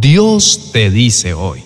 [0.00, 1.60] Dios te dice hoy,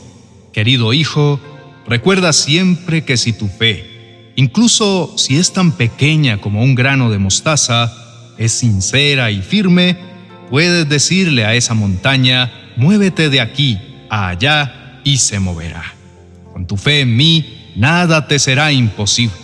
[0.53, 1.39] querido hijo,
[1.87, 7.21] recuerda siempre que si tu fe, incluso si es tan pequeña como un grano de
[7.21, 7.93] mostaza,
[8.37, 9.97] es sincera y firme,
[10.51, 13.79] puedes decirle a esa montaña, muévete de aquí
[14.11, 15.95] a allá y se moverá.
[16.53, 19.37] Con tu fe en mí, nada te será imposible.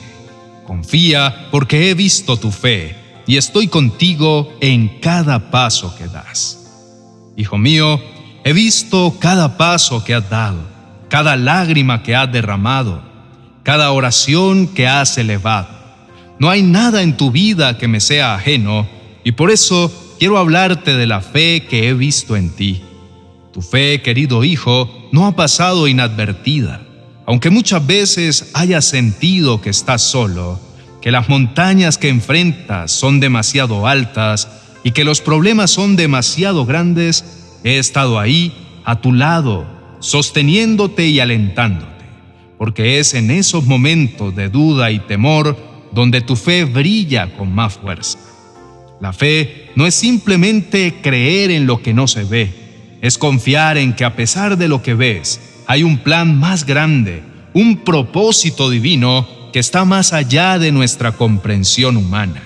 [0.67, 6.57] Confía porque he visto tu fe y estoy contigo en cada paso que das.
[7.37, 8.01] Hijo mío,
[8.45, 10.59] he visto cada paso que has dado,
[11.09, 13.03] cada lágrima que has derramado,
[13.63, 15.69] cada oración que has elevado.
[16.39, 18.89] No hay nada en tu vida que me sea ajeno
[19.25, 22.83] y por eso quiero hablarte de la fe que he visto en ti.
[23.53, 26.81] Tu fe, querido hijo, no ha pasado inadvertida.
[27.27, 30.59] Aunque muchas veces hayas sentido que estás solo,
[31.01, 34.49] que las montañas que enfrentas son demasiado altas
[34.83, 38.53] y que los problemas son demasiado grandes, he estado ahí
[38.85, 39.67] a tu lado,
[40.01, 42.05] sosteniéndote y alentándote,
[42.59, 45.57] porque es en esos momentos de duda y temor
[45.93, 48.19] donde tu fe brilla con más fuerza.
[49.01, 53.95] La fe no es simplemente creer en lo que no se ve, es confiar en
[53.95, 57.23] que a pesar de lo que ves, hay un plan más grande,
[57.55, 62.43] un propósito divino que está más allá de nuestra comprensión humana.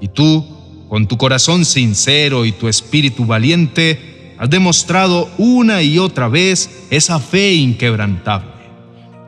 [0.00, 0.44] Y tú,
[0.88, 4.05] con tu corazón sincero y tu espíritu valiente,
[4.38, 8.50] has demostrado una y otra vez esa fe inquebrantable.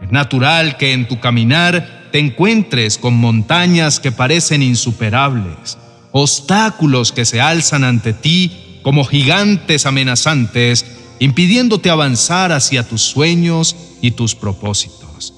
[0.02, 5.78] Es natural que en tu caminar te encuentres con montañas que parecen insuperables,
[6.12, 10.86] obstáculos que se alzan ante ti como gigantes amenazantes,
[11.18, 15.34] impidiéndote avanzar hacia tus sueños y tus propósitos.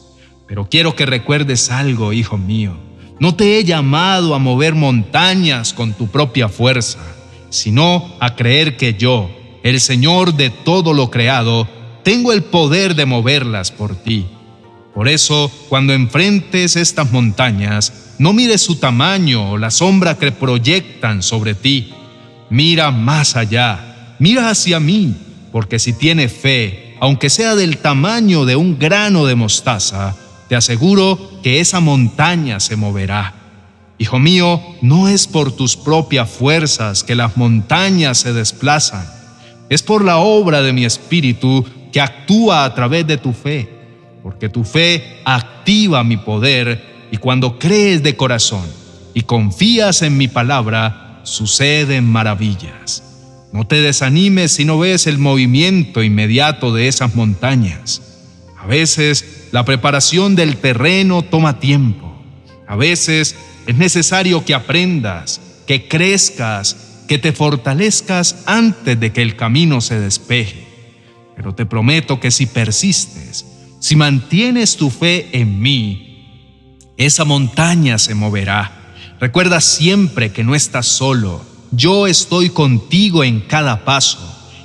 [0.46, 2.76] Pero quiero que recuerdes algo, hijo mío.
[3.18, 6.98] No te he llamado a mover montañas con tu propia fuerza,
[7.50, 9.30] sino a creer que yo,
[9.62, 11.68] el Señor de todo lo creado,
[12.02, 14.26] tengo el poder de moverlas por ti.
[14.94, 21.22] Por eso, cuando enfrentes estas montañas, no mires su tamaño o la sombra que proyectan
[21.22, 21.92] sobre ti.
[22.50, 25.14] Mira más allá, mira hacia mí,
[25.52, 30.16] porque si tienes fe, aunque sea del tamaño de un grano de mostaza,
[30.48, 33.34] te aseguro que esa montaña se moverá.
[33.98, 39.06] Hijo mío, no es por tus propias fuerzas que las montañas se desplazan,
[39.70, 43.68] es por la obra de mi espíritu que actúa a través de tu fe,
[44.22, 48.66] porque tu fe activa mi poder y cuando crees de corazón
[49.14, 53.04] y confías en mi palabra, suceden maravillas.
[53.52, 58.02] No te desanimes si no ves el movimiento inmediato de esas montañas.
[58.58, 62.12] A veces la preparación del terreno toma tiempo.
[62.66, 69.34] A veces es necesario que aprendas, que crezcas, que te fortalezcas antes de que el
[69.34, 70.64] camino se despeje.
[71.34, 73.46] Pero te prometo que si persistes,
[73.80, 78.94] si mantienes tu fe en mí, esa montaña se moverá.
[79.18, 81.44] Recuerda siempre que no estás solo.
[81.72, 84.20] Yo estoy contigo en cada paso,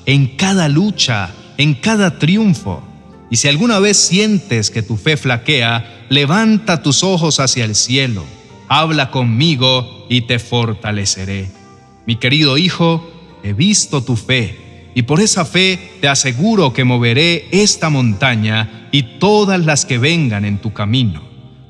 [0.06, 2.83] en cada lucha, en cada triunfo.
[3.31, 8.23] Y si alguna vez sientes que tu fe flaquea, levanta tus ojos hacia el cielo,
[8.67, 11.65] habla conmigo y te fortaleceré.
[12.06, 13.10] Mi querido hijo,
[13.44, 19.18] he visto tu fe y por esa fe te aseguro que moveré esta montaña y
[19.20, 21.22] todas las que vengan en tu camino,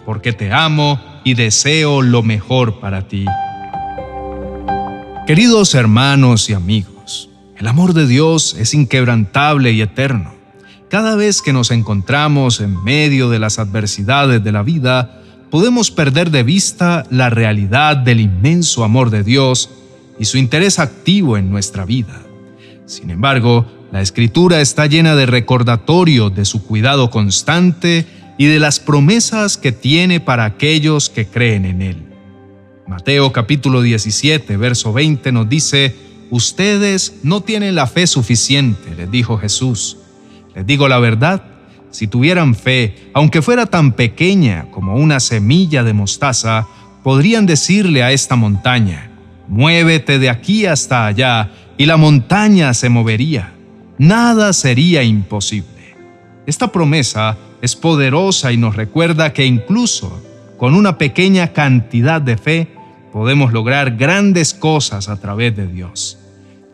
[0.05, 3.25] porque te amo y deseo lo mejor para ti.
[5.25, 10.35] Queridos hermanos y amigos, el amor de Dios es inquebrantable y eterno.
[10.89, 16.29] Cada vez que nos encontramos en medio de las adversidades de la vida, podemos perder
[16.29, 19.69] de vista la realidad del inmenso amor de Dios
[20.19, 22.21] y su interés activo en nuestra vida.
[22.85, 28.05] Sin embargo, la Escritura está llena de recordatorios de su cuidado constante
[28.37, 31.97] y de las promesas que tiene para aquellos que creen en Él.
[32.87, 35.95] Mateo capítulo 17, verso 20 nos dice,
[36.31, 39.97] Ustedes no tienen la fe suficiente, les dijo Jesús.
[40.55, 41.43] Les digo la verdad,
[41.91, 46.67] si tuvieran fe, aunque fuera tan pequeña como una semilla de mostaza,
[47.03, 49.11] podrían decirle a esta montaña,
[49.47, 53.53] muévete de aquí hasta allá, y la montaña se movería.
[53.97, 55.95] Nada sería imposible.
[56.45, 60.21] Esta promesa es poderosa y nos recuerda que incluso
[60.57, 62.67] con una pequeña cantidad de fe
[63.11, 66.19] podemos lograr grandes cosas a través de Dios.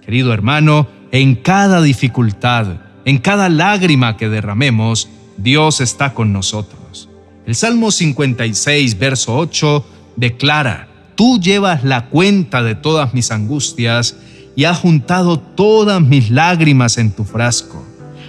[0.03, 2.67] Querido hermano, en cada dificultad,
[3.05, 7.09] en cada lágrima que derramemos, Dios está con nosotros.
[7.45, 9.85] El Salmo 56, verso 8,
[10.15, 10.87] declara,
[11.21, 14.15] Tú llevas la cuenta de todas mis angustias
[14.55, 17.85] y has juntado todas mis lágrimas en tu frasco.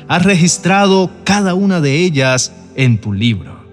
[0.08, 3.64] has registrado cada una de ellas en tu libro.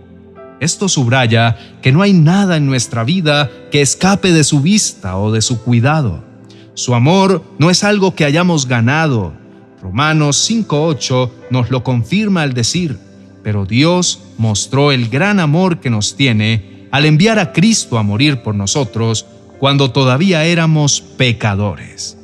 [0.62, 5.34] Esto subraya que no hay nada en nuestra vida que escape de su vista o
[5.34, 6.24] de su cuidado.
[6.74, 9.34] Su amor no es algo que hayamos ganado.
[9.82, 12.98] Romanos 5.8 nos lo confirma al decir,
[13.44, 18.42] pero Dios mostró el gran amor que nos tiene al enviar a Cristo a morir
[18.42, 19.26] por nosotros
[19.60, 22.18] cuando todavía éramos pecadores.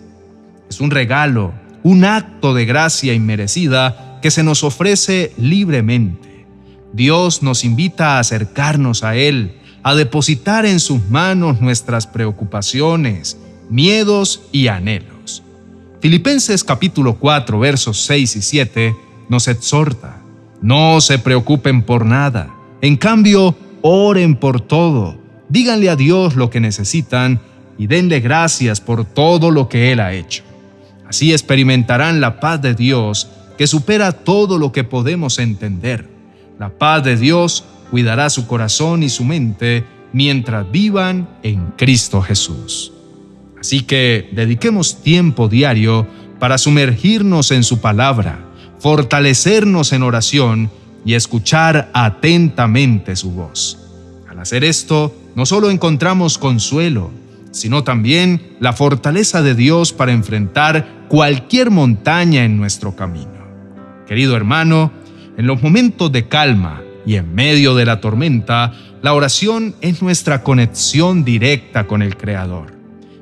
[0.70, 1.54] Es un regalo,
[1.84, 6.46] un acto de gracia inmerecida que se nos ofrece libremente.
[6.94, 13.38] Dios nos invita a acercarnos a Él, a depositar en sus manos nuestras preocupaciones,
[13.70, 15.44] miedos y anhelos.
[16.02, 18.96] Filipenses capítulo 4 versos 6 y 7
[19.30, 20.22] nos exhorta,
[20.62, 23.56] no se preocupen por nada, en cambio,
[23.88, 25.16] oren por todo,
[25.48, 27.40] díganle a Dios lo que necesitan
[27.78, 30.42] y denle gracias por todo lo que Él ha hecho.
[31.08, 33.28] Así experimentarán la paz de Dios
[33.60, 36.10] que supera todo lo que podemos entender.
[36.58, 39.84] La paz de Dios cuidará su corazón y su mente
[40.14, 42.92] mientras vivan en Cristo Jesús.
[43.60, 46.08] Así que dediquemos tiempo diario
[46.40, 48.40] para sumergirnos en su palabra,
[48.80, 50.72] fortalecernos en oración
[51.06, 53.78] y escuchar atentamente su voz.
[54.28, 57.12] Al hacer esto, no solo encontramos consuelo,
[57.52, 63.32] sino también la fortaleza de Dios para enfrentar cualquier montaña en nuestro camino.
[64.08, 64.92] Querido hermano,
[65.38, 70.44] en los momentos de calma y en medio de la tormenta, la oración es nuestra
[70.44, 72.74] conexión directa con el Creador.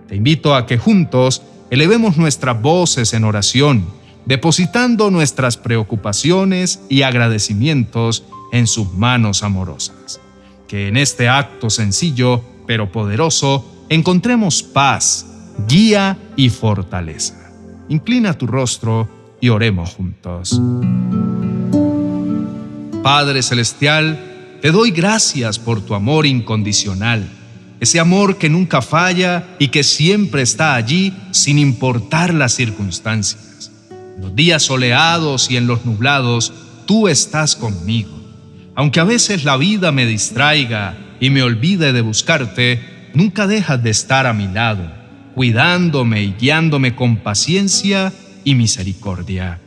[0.08, 3.86] Te invito a que juntos elevemos nuestras voces en oración,
[4.26, 10.20] depositando nuestras preocupaciones y agradecimientos en sus manos amorosas.
[10.68, 15.26] Que en este acto sencillo pero poderoso encontremos paz,
[15.68, 17.52] guía y fortaleza.
[17.90, 19.10] Inclina tu rostro
[19.42, 20.60] y oremos juntos.
[23.04, 27.30] Padre Celestial, te doy gracias por tu amor incondicional,
[27.82, 33.43] ese amor que nunca falla y que siempre está allí sin importar las circunstancias.
[34.16, 36.54] En los días soleados y en los nublados,
[36.86, 38.12] tú estás conmigo.
[38.76, 43.90] Aunque a veces la vida me distraiga y me olvide de buscarte, nunca dejas de
[43.90, 44.92] estar a mi lado,
[45.36, 48.14] cuidándome y guiándome con paciencia
[48.44, 49.60] y misericordia.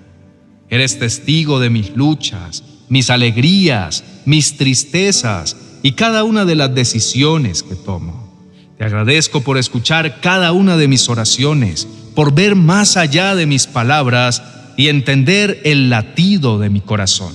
[0.68, 7.62] Eres testigo de mis luchas, mis alegrías, mis tristezas y cada una de las decisiones
[7.62, 8.26] que tomo.
[8.76, 13.68] Te agradezco por escuchar cada una de mis oraciones, por ver más allá de mis
[13.68, 14.42] palabras
[14.76, 17.32] y entender el latido de mi corazón.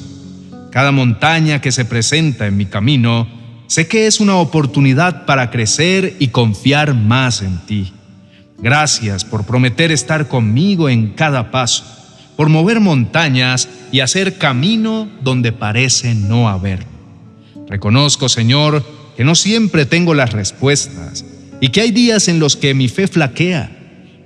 [0.72, 3.28] Cada montaña que se presenta en mi camino,
[3.72, 7.94] Sé que es una oportunidad para crecer y confiar más en ti.
[8.57, 11.86] Gracias por prometer estar conmigo en cada paso,
[12.36, 16.86] por mover montañas y hacer camino donde parece no haber.
[17.69, 18.86] Reconozco, Señor,
[19.16, 21.24] que no siempre tengo las respuestas
[21.62, 23.72] y que hay días en los que mi fe flaquea.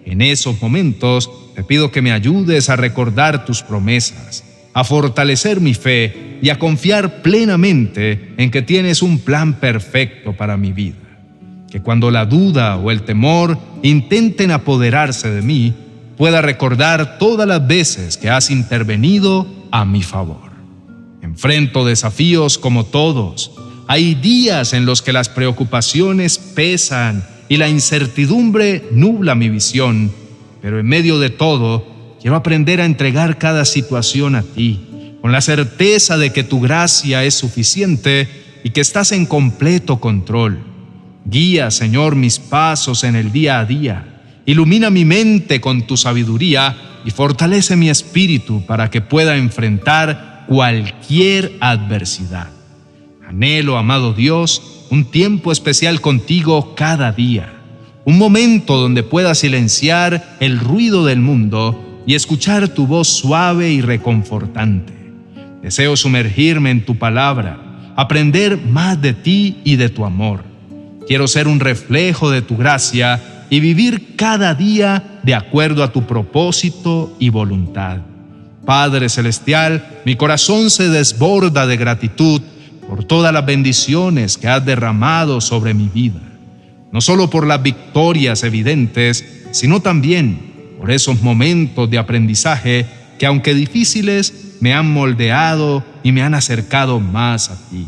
[0.05, 4.43] En esos momentos te pido que me ayudes a recordar tus promesas
[4.75, 10.57] a fortalecer mi fe y a confiar plenamente en que tienes un plan perfecto para
[10.57, 10.97] mi vida.
[11.71, 15.73] Que cuando la duda o el temor intenten apoderarse de mí,
[16.17, 20.51] pueda recordar todas las veces que has intervenido a mi favor.
[21.21, 23.53] Enfrento desafíos como todos.
[23.87, 30.11] Hay días en los que las preocupaciones pesan y la incertidumbre nubla mi visión,
[30.61, 34.79] pero en medio de todo, Quiero aprender a entregar cada situación a ti,
[35.21, 38.27] con la certeza de que tu gracia es suficiente
[38.63, 40.57] y que estás en completo control.
[41.23, 44.23] Guía, Señor, mis pasos en el día a día.
[44.47, 46.75] Ilumina mi mente con tu sabiduría
[47.05, 52.49] y fortalece mi espíritu para que pueda enfrentar cualquier adversidad.
[53.27, 57.53] Anhelo, amado Dios, un tiempo especial contigo cada día,
[58.05, 63.81] un momento donde pueda silenciar el ruido del mundo y escuchar tu voz suave y
[63.81, 64.93] reconfortante.
[65.61, 70.45] Deseo sumergirme en tu palabra, aprender más de ti y de tu amor.
[71.05, 76.07] Quiero ser un reflejo de tu gracia y vivir cada día de acuerdo a tu
[76.07, 77.97] propósito y voluntad.
[78.65, 82.41] Padre Celestial, mi corazón se desborda de gratitud
[82.87, 86.21] por todas las bendiciones que has derramado sobre mi vida,
[86.91, 92.85] no solo por las victorias evidentes, sino también por esos momentos de aprendizaje
[93.17, 97.87] que aunque difíciles, me han moldeado y me han acercado más a ti.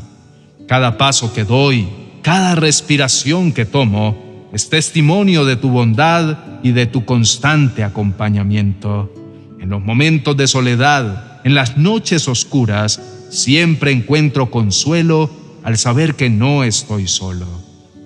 [0.67, 1.87] Cada paso que doy,
[2.21, 9.13] cada respiración que tomo, es testimonio de tu bondad y de tu constante acompañamiento.
[9.59, 15.29] En los momentos de soledad, en las noches oscuras, siempre encuentro consuelo
[15.63, 17.45] al saber que no estoy solo,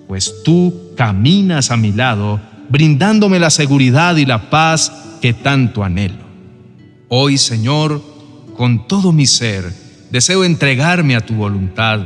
[0.08, 6.24] pues tú caminas a mi lado, brindándome la seguridad y la paz que tanto anhelo.
[7.08, 8.02] Hoy, Señor,
[8.56, 9.72] con todo mi ser,
[10.10, 12.00] deseo entregarme a tu voluntad.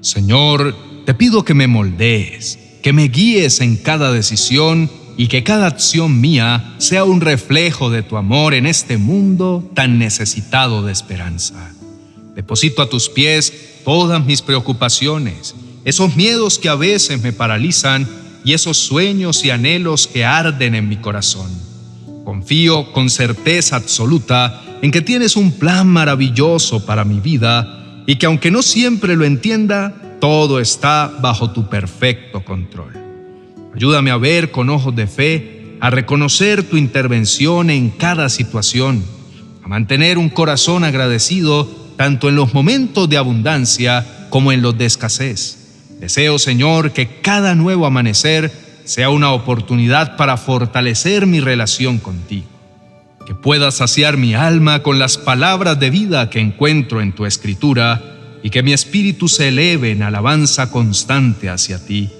[0.00, 0.74] Señor,
[1.04, 6.20] te pido que me moldees, que me guíes en cada decisión y que cada acción
[6.20, 11.73] mía sea un reflejo de tu amor en este mundo tan necesitado de esperanza.
[12.34, 18.08] Deposito a tus pies todas mis preocupaciones, esos miedos que a veces me paralizan
[18.44, 21.50] y esos sueños y anhelos que arden en mi corazón.
[22.24, 28.26] Confío con certeza absoluta en que tienes un plan maravilloso para mi vida y que
[28.26, 32.92] aunque no siempre lo entienda, todo está bajo tu perfecto control.
[33.74, 39.04] Ayúdame a ver con ojos de fe, a reconocer tu intervención en cada situación,
[39.62, 44.86] a mantener un corazón agradecido tanto en los momentos de abundancia como en los de
[44.86, 45.58] escasez.
[46.00, 48.52] Deseo, Señor, que cada nuevo amanecer
[48.84, 52.46] sea una oportunidad para fortalecer mi relación contigo,
[53.26, 58.02] que pueda saciar mi alma con las palabras de vida que encuentro en tu escritura
[58.42, 62.10] y que mi espíritu se eleve en alabanza constante hacia ti.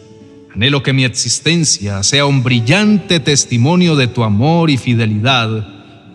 [0.55, 5.69] Anhelo que mi existencia sea un brillante testimonio de tu amor y fidelidad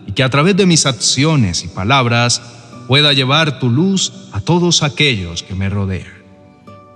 [0.06, 2.42] y que a través de mis acciones y palabras
[2.90, 6.12] pueda llevar tu luz a todos aquellos que me rodean.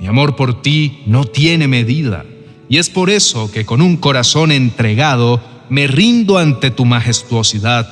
[0.01, 2.25] Mi amor por ti no tiene medida
[2.69, 7.89] y es por eso que con un corazón entregado me rindo ante tu majestuosidad.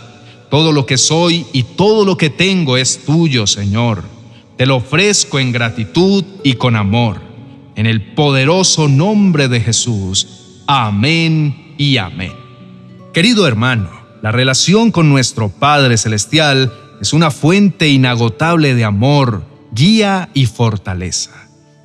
[0.50, 4.02] Todo lo que soy y todo lo que tengo es tuyo, Señor.
[4.56, 7.20] Te lo ofrezco en gratitud y con amor.
[7.76, 10.26] En el poderoso nombre de Jesús.
[10.66, 12.32] Amén y amén.
[13.14, 13.90] Querido hermano,
[14.22, 19.42] la relación con nuestro Padre Celestial es una fuente inagotable de amor,
[19.72, 21.32] guía y fortaleza.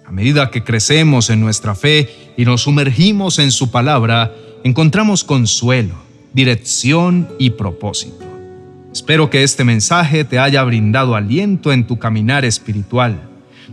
[0.05, 2.07] A medida que crecemos en nuestra fe
[2.37, 4.31] y nos sumergimos en su palabra,
[4.63, 5.95] encontramos consuelo,
[6.33, 8.23] dirección y propósito.
[8.93, 13.27] Espero que este mensaje te haya brindado aliento en tu caminar espiritual.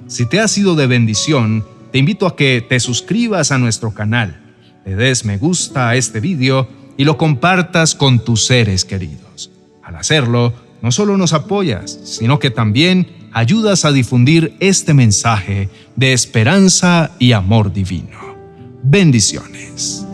[0.06, 4.40] Si te ha sido de bendición, te invito a que te suscribas a nuestro canal,
[4.86, 9.50] le des me gusta a este video y lo compartas con tus seres queridos.
[9.82, 16.12] Al hacerlo, no solo nos apoyas, sino que también ayudas a difundir este mensaje de
[16.12, 18.36] esperanza y amor divino.
[18.82, 20.04] Bendiciones.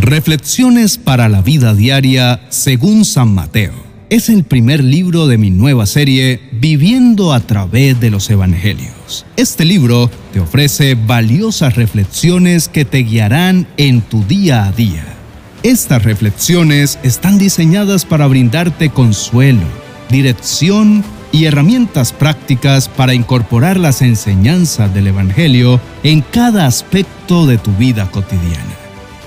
[0.00, 3.74] Reflexiones para la vida diaria según San Mateo.
[4.08, 9.26] Es el primer libro de mi nueva serie Viviendo a través de los Evangelios.
[9.36, 15.19] Este libro te ofrece valiosas reflexiones que te guiarán en tu día a día
[15.62, 19.66] estas reflexiones están diseñadas para brindarte consuelo,
[20.08, 27.72] dirección y herramientas prácticas para incorporar las enseñanzas del Evangelio en cada aspecto de tu
[27.72, 28.74] vida cotidiana.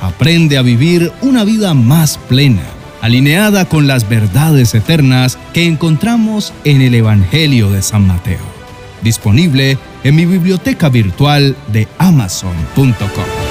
[0.01, 2.63] Aprende a vivir una vida más plena,
[3.01, 8.53] alineada con las verdades eternas que encontramos en el Evangelio de San Mateo.
[9.01, 13.42] Disponible en mi biblioteca virtual de amazon.com.